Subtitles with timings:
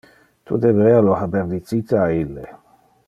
[0.51, 2.49] Tu deberea lo haber dicite a ille.